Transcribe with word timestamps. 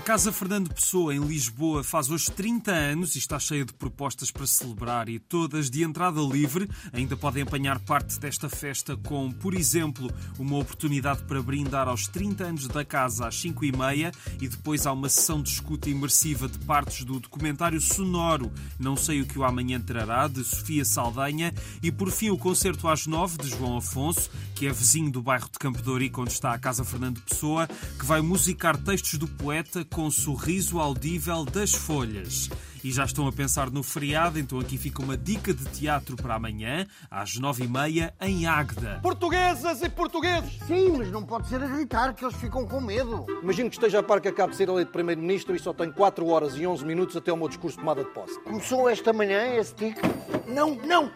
Casa 0.00 0.32
Fernando 0.32 0.72
Pessoa, 0.72 1.14
em 1.14 1.20
Lisboa, 1.20 1.84
faz 1.84 2.10
hoje 2.10 2.30
30 2.30 2.72
anos 2.72 3.14
e 3.14 3.18
está 3.18 3.38
cheia 3.38 3.64
de 3.64 3.72
propostas 3.72 4.30
para 4.30 4.46
celebrar 4.46 5.08
e 5.08 5.18
todas 5.18 5.68
de 5.68 5.82
entrada 5.82 6.20
livre. 6.20 6.68
Ainda 6.92 7.16
podem 7.16 7.42
apanhar 7.42 7.78
parte 7.80 8.18
desta 8.18 8.48
festa 8.48 8.96
com, 8.96 9.30
por 9.30 9.52
exemplo, 9.52 10.10
uma 10.38 10.56
oportunidade 10.56 11.22
para 11.24 11.42
brindar 11.42 11.86
aos 11.86 12.08
30 12.08 12.44
anos 12.44 12.68
da 12.68 12.84
casa 12.84 13.28
às 13.28 13.38
5 13.40 13.64
e 13.64 13.76
meia 13.76 14.10
e 14.40 14.48
depois 14.48 14.86
há 14.86 14.92
uma 14.92 15.08
sessão 15.08 15.42
de 15.42 15.50
escuta 15.50 15.90
imersiva 15.90 16.48
de 16.48 16.58
partes 16.60 17.04
do 17.04 17.20
documentário 17.20 17.80
sonoro 17.80 18.50
Não 18.78 18.96
Sei 18.96 19.20
O 19.20 19.26
Que 19.26 19.38
o 19.38 19.44
Amanhã 19.44 19.80
Trará, 19.80 20.28
de 20.28 20.42
Sofia 20.42 20.84
Saldanha 20.84 21.52
e, 21.82 21.92
por 21.92 22.10
fim, 22.10 22.30
o 22.30 22.38
concerto 22.38 22.88
às 22.88 23.06
9 23.06 23.38
de 23.38 23.50
João 23.50 23.76
Afonso, 23.76 24.30
que 24.54 24.66
é 24.66 24.72
vizinho 24.72 25.10
do 25.10 25.20
bairro 25.22 25.48
de 25.50 25.58
Campo 25.58 25.82
de 25.82 25.90
onde 25.90 26.32
está 26.32 26.54
a 26.54 26.58
Casa 26.58 26.84
Fernando 26.84 27.20
Pessoa, 27.20 27.66
que 27.66 28.06
vai 28.06 28.20
musicar 28.20 28.76
textos 28.76 29.18
do 29.18 29.28
poeta 29.28 29.84
com 29.90 30.10
sorriso 30.10 30.78
audível 30.78 31.44
das 31.44 31.74
folhas. 31.74 32.48
E 32.82 32.90
já 32.90 33.04
estão 33.04 33.26
a 33.26 33.32
pensar 33.32 33.70
no 33.70 33.82
feriado, 33.82 34.38
então 34.38 34.58
aqui 34.58 34.78
fica 34.78 35.02
uma 35.02 35.16
dica 35.16 35.52
de 35.52 35.64
teatro 35.66 36.16
para 36.16 36.34
amanhã, 36.34 36.86
às 37.10 37.36
nove 37.36 37.64
e 37.64 37.68
meia, 37.68 38.14
em 38.20 38.46
Águeda. 38.46 39.00
Portuguesas 39.02 39.82
e 39.82 39.88
portugueses! 39.90 40.58
Sim, 40.66 40.94
mas 40.96 41.10
não 41.10 41.22
pode 41.22 41.48
ser 41.48 41.62
a 41.62 41.66
gritar, 41.66 42.14
que 42.14 42.24
eles 42.24 42.36
ficam 42.36 42.66
com 42.66 42.80
medo. 42.80 43.26
Imagino 43.42 43.68
que 43.68 43.76
esteja 43.76 43.98
a 43.98 44.02
par 44.02 44.20
que 44.20 44.28
acabo 44.28 44.52
de 44.52 44.56
ser 44.56 44.68
eleito 44.68 44.92
Primeiro-Ministro 44.92 45.54
e 45.54 45.58
só 45.58 45.74
tenho 45.74 45.92
4 45.92 46.26
horas 46.26 46.54
e 46.56 46.66
11 46.66 46.84
minutos 46.86 47.16
até 47.16 47.30
o 47.32 47.36
meu 47.36 47.48
discurso 47.48 47.76
de 47.76 47.82
tomada 47.82 48.02
de 48.02 48.10
posse. 48.10 48.40
Começou 48.40 48.88
esta 48.88 49.12
manhã 49.12 49.56
esse 49.56 49.74
tique? 49.74 50.00
Não, 50.48 50.74
não! 50.76 51.10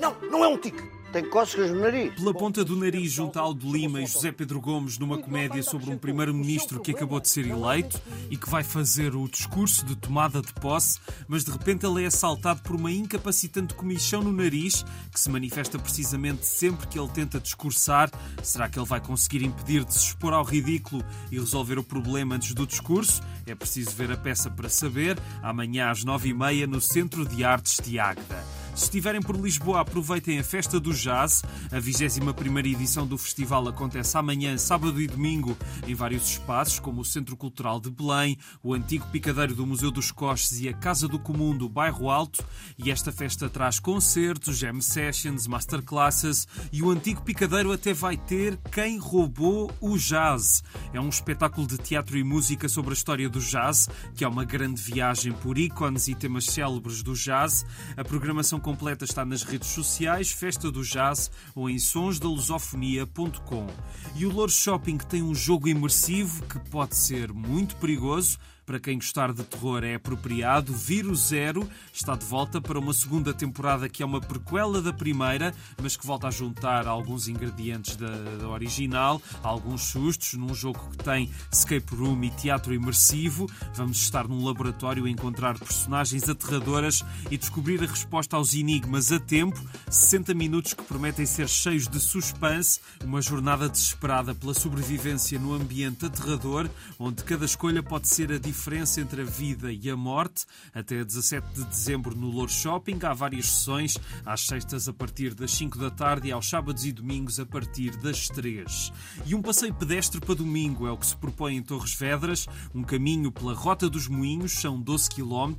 Não, 0.00 0.16
não 0.28 0.44
é 0.44 0.48
um 0.48 0.58
tique! 0.58 0.95
Cócegas 1.22 1.70
no 1.70 1.80
nariz. 1.80 2.14
Pela 2.14 2.34
ponta 2.34 2.64
do 2.64 2.76
nariz, 2.76 3.12
junto 3.12 3.38
a 3.38 3.42
Aldo 3.42 3.70
Lima 3.70 4.02
e 4.02 4.06
José 4.06 4.32
Pedro 4.32 4.60
Gomes, 4.60 4.98
numa 4.98 5.18
comédia 5.18 5.62
sobre 5.62 5.90
um 5.90 5.98
primeiro-ministro 5.98 6.80
que 6.80 6.90
acabou 6.90 7.20
de 7.20 7.28
ser 7.28 7.46
eleito 7.46 8.00
e 8.30 8.36
que 8.36 8.48
vai 8.48 8.62
fazer 8.62 9.14
o 9.14 9.28
discurso 9.28 9.84
de 9.84 9.96
tomada 9.96 10.40
de 10.40 10.52
posse, 10.54 10.98
mas 11.28 11.44
de 11.44 11.50
repente 11.50 11.86
ele 11.86 12.04
é 12.04 12.06
assaltado 12.06 12.60
por 12.62 12.76
uma 12.76 12.90
incapacitante 12.90 13.74
comichão 13.74 14.22
no 14.22 14.32
nariz 14.32 14.84
que 15.12 15.20
se 15.20 15.30
manifesta 15.30 15.78
precisamente 15.78 16.44
sempre 16.44 16.86
que 16.86 16.98
ele 16.98 17.08
tenta 17.08 17.40
discursar. 17.40 18.10
Será 18.42 18.68
que 18.68 18.78
ele 18.78 18.86
vai 18.86 19.00
conseguir 19.00 19.42
impedir 19.44 19.84
de 19.84 19.94
se 19.94 20.06
expor 20.06 20.32
ao 20.32 20.44
ridículo 20.44 21.04
e 21.30 21.38
resolver 21.38 21.78
o 21.78 21.84
problema 21.84 22.34
antes 22.34 22.54
do 22.54 22.66
discurso? 22.66 23.22
É 23.46 23.54
preciso 23.54 23.90
ver 23.90 24.10
a 24.10 24.16
peça 24.16 24.50
para 24.50 24.68
saber. 24.68 25.18
Amanhã 25.42 25.90
às 25.90 26.04
nove 26.04 26.30
e 26.30 26.34
meia 26.34 26.66
no 26.66 26.80
Centro 26.80 27.26
de 27.26 27.44
Artes 27.44 27.80
de 27.82 27.98
Águeda. 27.98 28.44
Se 28.76 28.84
estiverem 28.84 29.22
por 29.22 29.34
Lisboa, 29.36 29.80
aproveitem 29.80 30.38
a 30.38 30.44
Festa 30.44 30.78
do 30.78 30.92
Jazz. 30.92 31.42
A 31.72 31.80
21 31.80 32.58
edição 32.58 33.06
do 33.06 33.16
festival 33.16 33.66
acontece 33.68 34.18
amanhã, 34.18 34.58
sábado 34.58 35.00
e 35.00 35.06
domingo, 35.06 35.56
em 35.88 35.94
vários 35.94 36.32
espaços, 36.32 36.78
como 36.78 37.00
o 37.00 37.04
Centro 37.04 37.38
Cultural 37.38 37.80
de 37.80 37.90
Belém, 37.90 38.36
o 38.62 38.74
antigo 38.74 39.06
picadeiro 39.06 39.54
do 39.54 39.66
Museu 39.66 39.90
dos 39.90 40.10
Coches 40.12 40.60
e 40.60 40.68
a 40.68 40.74
Casa 40.74 41.08
do 41.08 41.18
Comum 41.18 41.56
do 41.56 41.70
Bairro 41.70 42.10
Alto. 42.10 42.44
E 42.76 42.90
esta 42.90 43.10
festa 43.10 43.48
traz 43.48 43.80
concertos, 43.80 44.58
jam 44.58 44.78
sessions, 44.82 45.46
masterclasses 45.46 46.46
e 46.70 46.82
o 46.82 46.90
antigo 46.90 47.22
picadeiro 47.22 47.72
até 47.72 47.94
vai 47.94 48.18
ter 48.18 48.58
Quem 48.70 48.98
Roubou 48.98 49.72
o 49.80 49.96
Jazz. 49.96 50.62
É 50.92 51.00
um 51.00 51.08
espetáculo 51.08 51.66
de 51.66 51.78
teatro 51.78 52.18
e 52.18 52.22
música 52.22 52.68
sobre 52.68 52.90
a 52.90 52.94
história 52.94 53.26
do 53.26 53.40
jazz, 53.40 53.88
que 54.14 54.22
é 54.22 54.28
uma 54.28 54.44
grande 54.44 54.82
viagem 54.82 55.32
por 55.32 55.56
ícones 55.56 56.08
e 56.08 56.14
temas 56.14 56.44
célebres 56.44 57.02
do 57.02 57.14
jazz. 57.14 57.64
A 57.96 58.04
programação 58.04 58.60
completa 58.66 59.04
está 59.04 59.24
nas 59.24 59.44
redes 59.44 59.68
sociais, 59.68 60.32
Festa 60.32 60.72
do 60.72 60.82
Jazz 60.82 61.30
ou 61.54 61.70
em 61.70 61.78
sonsdalusofonia.com. 61.78 63.68
E 64.16 64.26
o 64.26 64.32
Lourdes 64.32 64.56
Shopping 64.56 64.98
tem 64.98 65.22
um 65.22 65.32
jogo 65.32 65.68
imersivo 65.68 66.42
que 66.46 66.58
pode 66.68 66.96
ser 66.96 67.32
muito 67.32 67.76
perigoso, 67.76 68.40
para 68.66 68.80
quem 68.80 68.96
gostar 68.96 69.32
de 69.32 69.44
terror 69.44 69.84
é 69.84 69.94
apropriado. 69.94 70.74
Vírus 70.74 71.28
Zero 71.28 71.66
está 71.92 72.16
de 72.16 72.26
volta 72.26 72.60
para 72.60 72.78
uma 72.78 72.92
segunda 72.92 73.32
temporada 73.32 73.88
que 73.88 74.02
é 74.02 74.06
uma 74.06 74.20
prequela 74.20 74.82
da 74.82 74.92
primeira, 74.92 75.54
mas 75.80 75.96
que 75.96 76.04
volta 76.04 76.26
a 76.26 76.30
juntar 76.32 76.88
alguns 76.88 77.28
ingredientes 77.28 77.94
da, 77.94 78.10
da 78.10 78.48
original, 78.48 79.22
alguns 79.42 79.82
sustos, 79.82 80.34
num 80.34 80.52
jogo 80.52 80.80
que 80.90 81.04
tem 81.04 81.30
escape 81.50 81.94
room 81.94 82.24
e 82.24 82.30
teatro 82.30 82.74
imersivo. 82.74 83.48
Vamos 83.76 83.98
estar 83.98 84.26
num 84.26 84.44
laboratório 84.44 85.04
a 85.04 85.10
encontrar 85.10 85.56
personagens 85.56 86.28
aterradoras 86.28 87.04
e 87.30 87.38
descobrir 87.38 87.80
a 87.84 87.86
resposta 87.86 88.36
aos 88.36 88.52
enigmas 88.52 89.12
a 89.12 89.20
tempo. 89.20 89.62
60 89.88 90.34
minutos 90.34 90.74
que 90.74 90.82
prometem 90.82 91.24
ser 91.24 91.48
cheios 91.48 91.86
de 91.86 92.00
suspense, 92.00 92.80
uma 93.04 93.22
jornada 93.22 93.68
desesperada 93.68 94.34
pela 94.34 94.54
sobrevivência 94.54 95.38
no 95.38 95.54
ambiente 95.54 96.04
aterrador, 96.04 96.68
onde 96.98 97.22
cada 97.22 97.44
escolha 97.44 97.80
pode 97.80 98.08
ser 98.08 98.32
a 98.32 98.38
diferença 98.38 98.55
diferença 98.56 99.00
entre 99.00 99.20
a 99.20 99.24
vida 99.24 99.70
e 99.70 99.90
a 99.90 99.96
morte. 99.96 100.46
Até 100.74 101.04
17 101.04 101.46
de 101.54 101.64
dezembro 101.64 102.16
no 102.16 102.30
Lourdes 102.30 102.56
Shopping 102.56 102.98
há 103.02 103.12
várias 103.12 103.50
sessões, 103.50 103.98
às 104.24 104.46
sextas 104.46 104.88
a 104.88 104.92
partir 104.92 105.34
das 105.34 105.50
5 105.52 105.76
da 105.78 105.90
tarde 105.90 106.28
e 106.28 106.32
aos 106.32 106.48
sábados 106.48 106.86
e 106.86 106.92
domingos 106.92 107.38
a 107.38 107.44
partir 107.44 107.94
das 107.98 108.28
3. 108.28 108.92
E 109.26 109.34
um 109.34 109.42
passeio 109.42 109.74
pedestre 109.74 110.20
para 110.20 110.34
domingo 110.34 110.86
é 110.86 110.90
o 110.90 110.96
que 110.96 111.06
se 111.06 111.16
propõe 111.16 111.56
em 111.56 111.62
Torres 111.62 111.94
Vedras, 111.94 112.46
um 112.74 112.82
caminho 112.82 113.30
pela 113.30 113.52
Rota 113.52 113.90
dos 113.90 114.08
Moinhos, 114.08 114.52
são 114.52 114.80
12 114.80 115.10
km, 115.10 115.54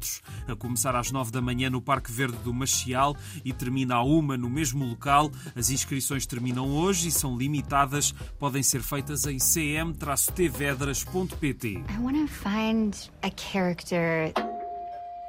a 0.47 0.55
começar 0.55 0.95
às 0.95 1.11
9 1.11 1.29
da 1.31 1.41
manhã 1.41 1.69
no 1.69 1.81
Parque 1.81 2.11
Verde 2.11 2.37
do 2.37 2.51
Machial 2.53 3.15
e 3.45 3.53
termina 3.53 3.93
a 3.95 4.03
uma 4.03 4.35
no 4.35 4.49
mesmo 4.49 4.83
local. 4.85 5.31
As 5.55 5.69
inscrições 5.69 6.25
terminam 6.25 6.67
hoje 6.69 7.09
e 7.09 7.11
são 7.11 7.37
limitadas, 7.37 8.11
podem 8.39 8.63
ser 8.63 8.81
feitas 8.81 9.27
em 9.27 9.37
cm-tvedras.pt. 9.37 11.67
I 11.67 11.99
want 11.99 12.17
to 12.17 12.27
find 12.27 12.86
a 13.23 13.29
character 13.31 14.31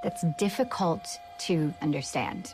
that's 0.02 0.24
difficult 0.38 1.18
to 1.38 1.72
understand. 1.82 2.52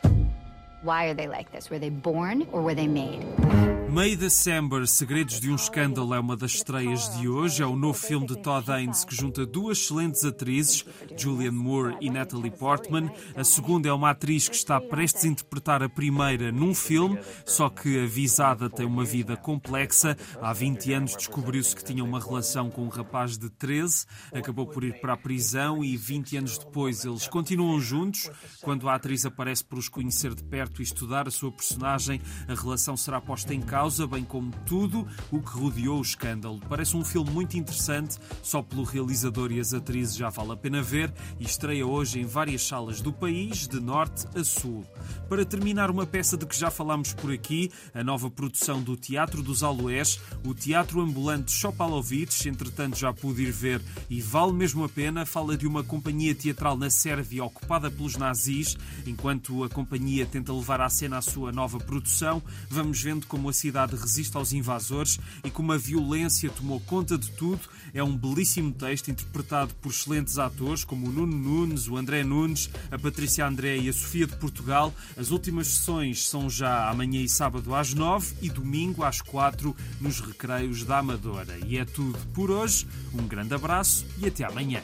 Why 0.81 1.05
are 1.05 1.13
they 1.13 1.27
like 1.27 1.51
this? 1.51 1.69
Were 1.69 1.79
they 1.79 1.89
born 1.89 2.47
or 2.51 2.61
were 2.61 2.75
they 2.75 2.87
made? 2.87 3.74
May 3.89 4.15
December, 4.15 4.85
Segredos 4.87 5.39
de 5.39 5.49
um 5.49 5.55
Escândalo 5.55 6.13
é 6.13 6.19
uma 6.19 6.35
das 6.35 6.55
estreias 6.55 7.17
de 7.17 7.29
hoje. 7.29 7.63
É 7.63 7.65
o 7.65 7.77
novo 7.77 7.97
filme 7.97 8.27
de 8.27 8.35
Todd 8.35 8.69
Haynes 8.69 9.05
que 9.05 9.15
junta 9.15 9.45
duas 9.45 9.77
excelentes 9.77 10.25
atrizes, 10.25 10.83
Julianne 11.15 11.57
Moore 11.57 11.95
e 12.01 12.09
Natalie 12.09 12.51
Portman. 12.51 13.09
A 13.35 13.43
segunda 13.43 13.87
é 13.87 13.93
uma 13.93 14.09
atriz 14.09 14.49
que 14.49 14.55
está 14.55 14.81
prestes 14.81 15.23
a 15.23 15.27
interpretar 15.27 15.81
a 15.81 15.87
primeira 15.87 16.51
num 16.51 16.75
filme, 16.75 17.19
só 17.45 17.69
que 17.69 18.03
a 18.03 18.05
visada 18.05 18.69
tem 18.69 18.85
uma 18.85 19.05
vida 19.05 19.37
complexa. 19.37 20.17
Há 20.41 20.51
20 20.51 20.93
anos 20.93 21.15
descobriu-se 21.15 21.75
que 21.75 21.83
tinha 21.83 22.03
uma 22.03 22.19
relação 22.19 22.69
com 22.69 22.83
um 22.83 22.89
rapaz 22.89 23.37
de 23.37 23.49
13, 23.49 24.05
acabou 24.33 24.67
por 24.67 24.83
ir 24.83 24.99
para 24.99 25.13
a 25.13 25.17
prisão 25.17 25.83
e 25.83 25.95
20 25.95 26.37
anos 26.37 26.57
depois 26.57 27.05
eles 27.05 27.27
continuam 27.27 27.79
juntos. 27.79 28.29
Quando 28.61 28.89
a 28.89 28.95
atriz 28.95 29.25
aparece 29.25 29.63
por 29.63 29.77
os 29.77 29.87
conhecer 29.87 30.33
de 30.33 30.43
perto 30.43 30.81
e 30.81 30.83
estudar 30.83 31.27
a 31.27 31.31
sua 31.31 31.51
personagem, 31.51 32.19
a 32.47 32.53
relação 32.53 32.97
será 32.97 33.21
posta 33.21 33.53
em 33.53 33.61
causa 33.61 33.74
causa, 33.75 34.07
bem 34.07 34.23
como 34.23 34.53
tudo 34.65 35.05
o 35.29 35.41
que 35.41 35.49
rodeou 35.49 35.97
o 35.97 36.01
escândalo. 36.01 36.61
Parece 36.69 36.95
um 36.95 37.03
filme 37.03 37.29
muito 37.29 37.57
interessante, 37.57 38.17
só 38.41 38.61
pelo 38.61 38.83
realizador 38.83 39.51
e 39.51 39.59
as 39.59 39.73
atrizes 39.73 40.15
já 40.15 40.29
vale 40.29 40.53
a 40.53 40.55
pena 40.55 40.81
ver 40.81 41.13
e 41.37 41.43
estreia 41.43 41.85
hoje 41.85 42.21
em 42.21 42.25
várias 42.25 42.65
salas 42.65 43.01
do 43.01 43.11
país, 43.11 43.67
de 43.67 43.81
norte 43.81 44.27
a 44.33 44.45
sul. 44.45 44.85
Para 45.27 45.43
terminar, 45.43 45.91
uma 45.91 46.05
peça 46.05 46.37
de 46.37 46.45
que 46.45 46.57
já 46.57 46.71
falámos 46.71 47.11
por 47.11 47.33
aqui, 47.33 47.69
a 47.93 48.01
nova 48.01 48.31
produção 48.31 48.81
do 48.81 48.95
Teatro 48.95 49.43
dos 49.43 49.61
Aloés, 49.61 50.21
o 50.45 50.53
Teatro 50.53 51.01
Ambulante 51.01 51.51
Chopalovich, 51.51 52.47
entretanto 52.47 52.97
já 52.97 53.11
pude 53.11 53.43
ir 53.43 53.51
ver 53.51 53.81
e 54.09 54.21
vale 54.21 54.53
mesmo 54.53 54.85
a 54.85 54.89
pena, 54.89 55.25
fala 55.25 55.57
de 55.57 55.67
uma 55.67 55.83
companhia 55.83 56.33
teatral 56.33 56.77
na 56.77 56.89
Sérvia 56.89 57.43
ocupada 57.43 57.91
pelos 57.91 58.15
nazis, 58.15 58.77
enquanto 59.05 59.65
a 59.65 59.69
companhia 59.69 60.25
tenta 60.25 60.53
levar 60.53 60.79
à 60.79 60.87
cena 60.87 61.17
a 61.17 61.21
sua 61.21 61.51
nova 61.51 61.77
produção, 61.77 62.41
vamos 62.69 63.01
vendo 63.01 63.27
como 63.27 63.49
a 63.49 63.53
cidade 63.65 63.95
resiste 63.95 64.37
aos 64.37 64.53
invasores 64.53 65.19
e 65.43 65.49
como 65.49 65.71
a 65.71 65.77
violência 65.77 66.51
tomou 66.51 66.79
conta 66.81 67.17
de 67.17 67.31
tudo. 67.31 67.61
É 67.95 68.03
um 68.03 68.15
belíssimo 68.15 68.71
texto 68.71 69.09
interpretado 69.09 69.73
por 69.81 69.89
excelentes 69.89 70.37
atores 70.37 70.83
como 70.83 71.07
o 71.07 71.11
Nuno 71.11 71.35
Nunes, 71.35 71.87
o 71.87 71.97
André 71.97 72.23
Nunes, 72.23 72.69
a 72.91 72.99
Patrícia 72.99 73.47
André 73.47 73.77
e 73.77 73.89
a 73.89 73.93
Sofia 73.93 74.27
de 74.27 74.35
Portugal. 74.35 74.93
As 75.17 75.31
últimas 75.31 75.67
sessões 75.67 76.27
são 76.27 76.47
já 76.47 76.89
amanhã 76.89 77.21
e 77.21 77.27
sábado 77.27 77.73
às 77.73 77.93
nove 77.93 78.35
e 78.39 78.49
domingo 78.49 79.03
às 79.03 79.19
quatro 79.19 79.75
nos 79.99 80.19
recreios 80.19 80.83
da 80.83 80.99
Amadora. 80.99 81.57
E 81.65 81.77
é 81.77 81.85
tudo 81.85 82.19
por 82.33 82.51
hoje. 82.51 82.85
Um 83.13 83.27
grande 83.27 83.55
abraço 83.55 84.05
e 84.19 84.27
até 84.27 84.43
amanhã. 84.43 84.83